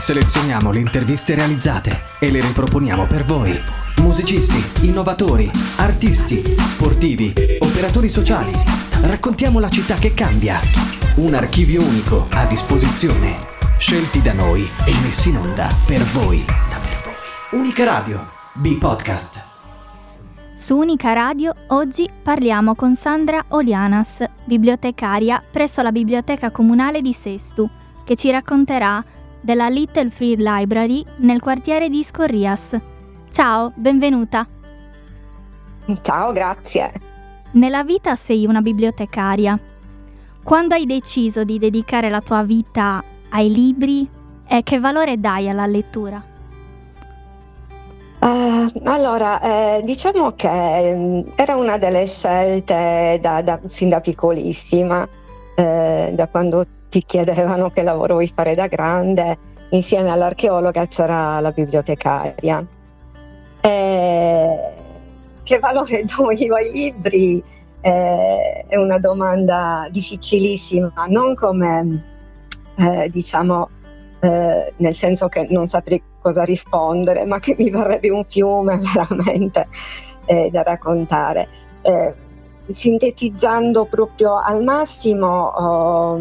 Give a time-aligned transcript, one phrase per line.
[0.00, 3.52] Selezioniamo le interviste realizzate e le riproponiamo per voi.
[3.98, 8.50] Musicisti, innovatori, artisti, sportivi, operatori sociali.
[9.02, 10.58] Raccontiamo la città che cambia.
[11.16, 13.36] Un archivio unico a disposizione.
[13.76, 16.42] Scelti da noi e messi in onda per voi.
[17.50, 19.44] Unica Radio, B-Podcast.
[20.54, 27.68] Su Unica Radio oggi parliamo con Sandra Olianas, bibliotecaria presso la Biblioteca Comunale di Sestu,
[28.02, 29.04] che ci racconterà
[29.40, 32.76] della Little Free Library nel quartiere di Scorrias.
[33.30, 34.46] Ciao, benvenuta.
[36.02, 36.92] Ciao, grazie.
[37.52, 39.58] Nella vita sei una bibliotecaria.
[40.42, 44.08] Quando hai deciso di dedicare la tua vita ai libri
[44.46, 46.22] e che valore dai alla lettura?
[48.20, 55.08] Uh, allora, eh, diciamo che eh, era una delle scelte da, da, sin da piccolissima,
[55.56, 59.38] eh, da quando ti chiedevano che lavoro vuoi fare da grande,
[59.70, 62.66] insieme all'archeologa c'era la bibliotecaria.
[63.62, 64.58] E
[65.42, 67.42] che valore do io ai libri?
[67.82, 72.04] Eh, è una domanda difficilissima, non come
[72.76, 73.70] eh, diciamo
[74.20, 79.66] eh, nel senso che non saprei cosa rispondere, ma che mi verrebbe un fiume veramente
[80.26, 81.48] eh, da raccontare.
[81.82, 82.14] Eh,
[82.70, 86.16] sintetizzando proprio al massimo,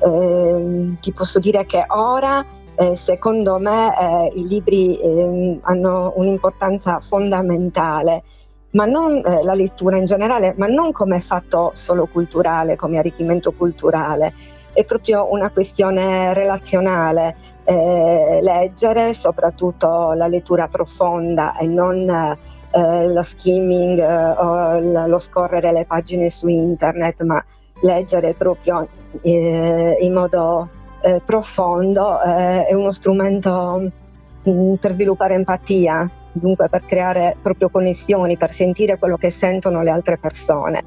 [0.00, 2.44] um, ti posso dire che ora
[2.80, 8.22] eh, secondo me eh, i libri eh, hanno un'importanza fondamentale,
[8.70, 13.50] ma non eh, la lettura in generale, ma non come fatto solo culturale, come arricchimento
[13.50, 14.32] culturale,
[14.72, 17.34] è proprio una questione relazionale.
[17.64, 25.84] Eh, leggere, soprattutto la lettura profonda e non eh, lo skimming o lo scorrere le
[25.84, 27.44] pagine su internet, ma
[27.80, 28.88] leggere proprio
[29.22, 30.68] in modo
[31.00, 33.90] eh, profondo, eh, è uno strumento
[34.42, 39.82] mh, mm, per sviluppare empatia, dunque per creare proprio connessioni, per sentire quello che sentono
[39.82, 40.82] le altre persone.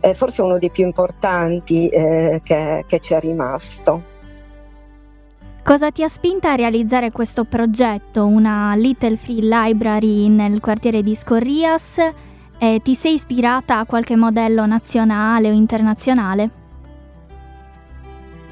[0.00, 4.10] È forse uno dei più importanti eh, che, che ci è rimasto.
[5.62, 11.14] Cosa ti ha spinta a realizzare questo progetto, una Little Free Library nel quartiere di
[11.14, 11.98] Scorrias?
[12.62, 16.50] E ti sei ispirata a qualche modello nazionale o internazionale?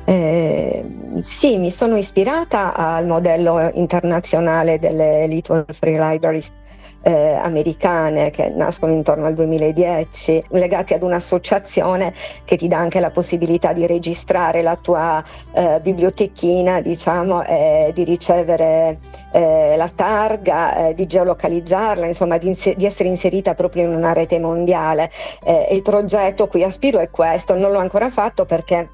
[0.04, 0.84] Eh,
[1.20, 6.50] sì, mi sono ispirata al modello internazionale delle Little Free Libraries
[7.02, 12.12] eh, americane che nascono intorno al 2010, legate ad un'associazione
[12.44, 15.22] che ti dà anche la possibilità di registrare la tua
[15.52, 18.98] eh, bibliotechina, diciamo, e di ricevere
[19.32, 24.12] eh, la targa, eh, di geolocalizzarla, insomma, di, inser- di, essere inserita proprio in una
[24.12, 25.10] rete mondiale.
[25.44, 28.86] Eh, il progetto cui aspiro è questo, non l'ho ancora fatto perché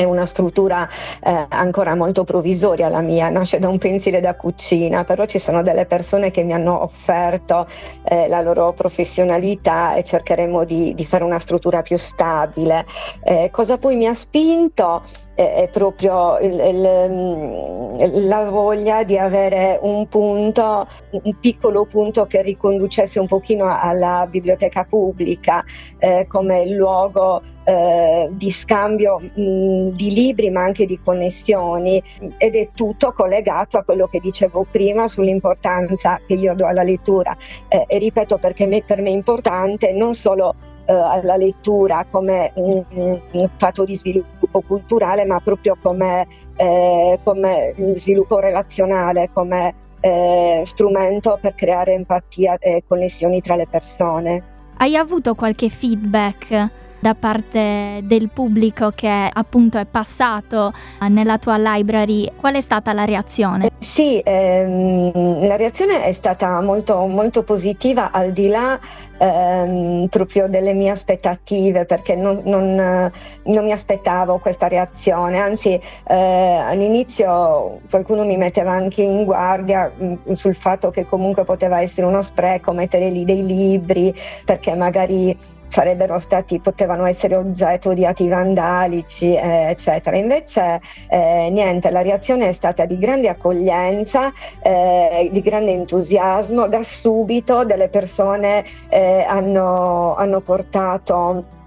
[0.00, 0.88] è una struttura
[1.22, 5.62] eh, ancora molto provvisoria la mia, nasce da un pensile da cucina, però ci sono
[5.62, 7.66] delle persone che mi hanno offerto
[8.04, 12.86] eh, la loro professionalità e cercheremo di, di, fare una struttura più stabile.
[13.22, 15.02] Eh, cosa poi mi ha spinto?
[15.40, 22.42] è proprio il, il, mm, la voglia di avere un punto, un piccolo punto che
[22.42, 25.64] riconducesse un pochino alla biblioteca pubblica
[25.98, 32.02] eh, come luogo eh, di scambio mh, mm, di libri ma anche di connessioni
[32.38, 37.36] ed è tutto collegato a quello che dicevo prima sull'importanza che io do alla lettura
[37.68, 40.54] eh, e ripeto perché me, per me è importante non solo
[40.90, 47.74] eh, alla lettura come un, un, fatto di sviluppo culturale, ma proprio come, eh, come
[47.94, 54.42] sviluppo relazionale, come eh, strumento per creare empatia e connessioni tra le persone.
[54.78, 60.72] Hai avuto qualche feedback da parte del pubblico che appunto è passato
[61.08, 63.70] nella tua library, qual è stata la reazione?
[63.78, 68.78] Sì, ehm, la reazione è stata molto, molto positiva al di là
[69.16, 73.10] ehm, proprio delle mie aspettative perché non, non,
[73.44, 80.04] non, mi aspettavo questa reazione, anzi eh, all'inizio qualcuno mi metteva anche in guardia mh,
[80.04, 84.14] mm, sul fatto che comunque poteva essere uno spreco mettere lì dei libri
[84.44, 85.34] perché magari
[85.70, 90.16] sarebbero stati, potevano essere oggetto di atti vandalici, eh, eccetera.
[90.16, 94.30] Invece eh, niente, la reazione è stata di grande accoglienza,
[94.62, 101.58] eh, di grande entusiasmo, da subito delle persone eh, hanno, hanno portato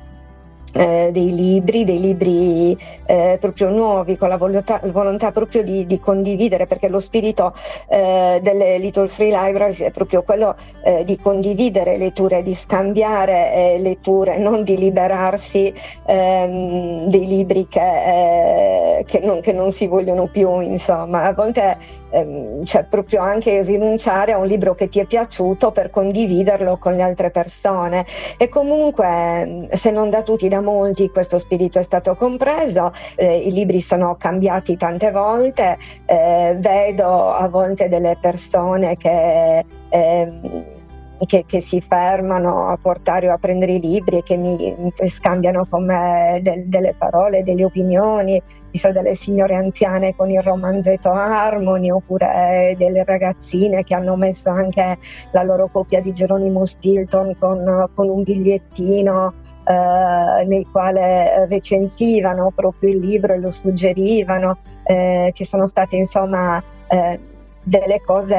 [0.74, 6.00] eh, dei libri, dei libri eh, proprio nuovi, con la volontà, volontà proprio di, di,
[6.00, 7.54] condividere, perché lo spirito
[7.88, 13.75] eh, delle Little Free Libraries è proprio quello eh, di condividere letture, di scambiare eh,
[13.80, 15.74] letture, non di liberarsi
[16.06, 18.73] ehm, dei libri che, eh,
[19.06, 21.24] che, non, che, non, si vogliono più, insomma.
[21.24, 21.78] A volte
[22.10, 26.94] ehm, c'è proprio anche rinunciare a un libro che ti è piaciuto per condividerlo con
[26.94, 28.06] le altre persone.
[28.38, 33.52] E comunque, se non da tutti, da molti questo spirito è stato compreso, eh, i
[33.52, 39.66] libri sono cambiati tante volte, eh, vedo a volte delle persone che...
[39.90, 40.82] Eh,
[41.25, 45.65] che, che, si fermano a portare o a prendere i libri e che mi, scambiano
[45.69, 48.42] con me del, delle parole, delle opinioni.
[48.71, 54.50] Ci sono delle signore anziane con il romanzetto Harmony oppure delle ragazzine che hanno messo
[54.50, 54.98] anche
[55.31, 59.33] la loro copia di Geronimo Stilton con, con un bigliettino
[59.65, 64.57] eh, nel quale recensivano proprio il libro e lo suggerivano.
[64.83, 67.19] Eh, ci sono state insomma eh,
[67.63, 68.36] delle cose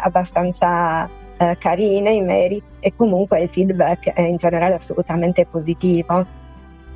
[0.00, 1.08] abbastanza
[1.50, 6.26] eh, carine in merito e comunque il feedback è in generale assolutamente positivo.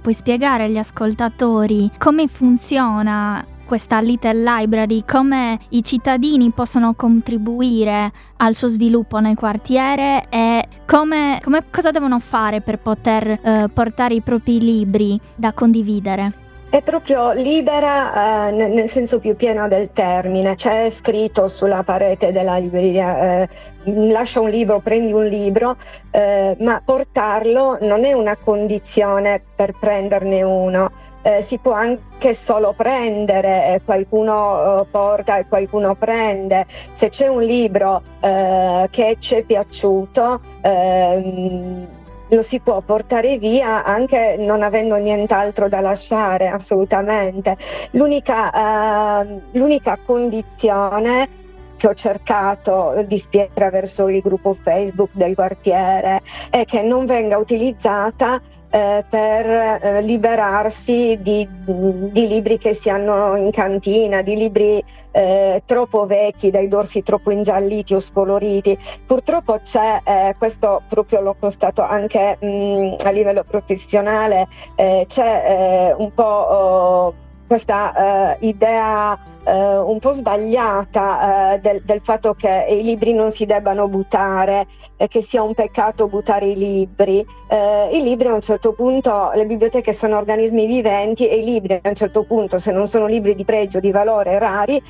[0.00, 8.55] Puoi spiegare agli ascoltatori come funziona questa Little Library, come i cittadini possono contribuire al
[8.55, 14.23] suo sviluppo nel quartiere e come, come cosa devono fare per poter eh, portare i
[14.23, 16.48] propri libri da condividere?
[16.70, 22.59] È proprio libera eh, nel senso più pieno del termine, c'è scritto sulla parete della
[22.59, 23.49] libreria eh,
[23.85, 25.76] lascia un libro, prendi un libro,
[26.11, 30.91] eh, ma portarlo non è una condizione per prenderne uno,
[31.23, 36.67] eh, si può anche solo prendere, qualcuno eh, porta e qualcuno prende.
[36.69, 41.87] Se c'è un libro eh, che ci è piaciuto, ehm,
[42.31, 47.57] lo si può portare via anche non avendo nient'altro da lasciare, assolutamente.
[47.93, 51.47] L'unica, uh, l'unica condizione
[51.77, 56.21] che ho cercato di spiegare attraverso il gruppo Facebook del quartiere
[56.51, 63.37] è che non venga utilizzata eh, per eh, liberarsi di, di, libri che si hanno
[63.37, 68.76] in cantina, di libri eh, troppo vecchi, dai dorsi troppo ingialliti o scoloriti.
[69.06, 75.94] Purtroppo c'è, eh, questo proprio l'ho constato anche mh, a livello professionale, eh, c'è eh,
[75.97, 77.15] un po' oh,
[77.47, 83.46] questa idea eh, un po' sbagliata eh, del, del, fatto che i libri non si
[83.46, 87.25] debbano buttare e che sia un peccato buttare i libri.
[87.49, 91.81] Eh, I libri a un certo punto, le biblioteche sono organismi viventi e i libri
[91.82, 94.81] a un certo punto, se non sono libri di pregio, di valore, rari,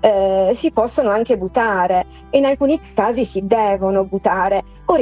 [0.00, 2.04] eh, si possono anche buttare.
[2.30, 4.96] In alcuni casi si devono buttare o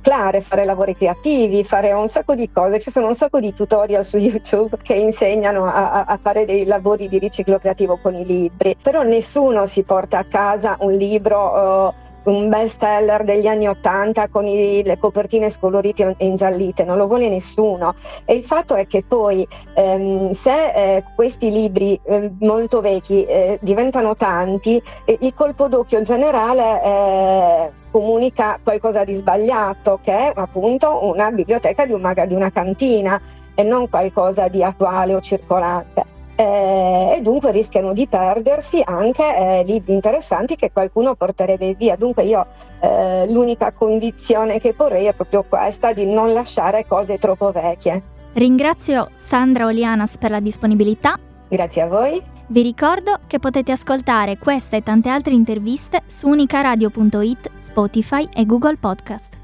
[0.00, 2.78] riciclare fare lavori creativi, fare un sacco di cose.
[2.78, 7.06] Ci sono un sacco di tutorial su YouTube che insegnano a, a fare dei lavori
[7.08, 11.92] di riciclo creativo con i libri, però nessuno si porta a casa un libro.
[11.92, 16.98] Uh, un best seller degli anni Ottanta con i, le copertine scolorite e ingiallite, non
[16.98, 17.94] lo vuole nessuno.
[18.26, 23.58] E il fatto è che poi ehm, se eh, questi libri eh, molto vecchi eh,
[23.62, 31.86] diventano tanti, il colpo d'occhio generale comunica qualcosa di sbagliato, che è appunto una biblioteca
[31.86, 33.20] di, un maga- di una cantina
[33.54, 36.18] e non qualcosa di attuale o circolante.
[36.36, 41.96] Eh, e dunque rischiano di perdersi anche eh, libri interessanti che qualcuno porterebbe via.
[41.96, 42.46] Dunque io
[42.80, 48.02] eh, l'unica condizione che porrei è proprio questa di non lasciare cose troppo vecchie.
[48.32, 51.18] Ringrazio Sandra Olianas per la disponibilità.
[51.48, 52.22] Grazie a voi.
[52.50, 58.76] Vi ricordo che potete ascoltare questa e tante altre interviste su unicaradio.it, Spotify e Google
[58.76, 59.36] Podcast.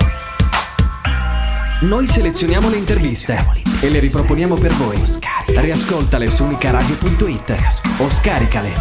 [1.82, 3.38] Noi selezioniamo le interviste
[3.80, 5.00] e le riproponiamo per voi.
[5.46, 7.54] Riascoltale su unicaradio.it
[7.98, 8.72] o scaricale.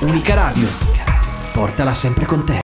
[0.00, 0.66] Unica Radio.
[1.52, 2.56] Portala sempre con te.